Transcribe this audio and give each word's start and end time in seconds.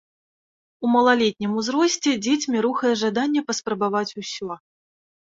У 0.87 0.89
малалетнім 0.93 1.51
узросце 1.61 2.13
дзецьмі 2.27 2.57
рухае 2.67 2.93
жаданне 3.01 3.43
паспрабаваць 3.49 4.15
усё. 4.23 4.51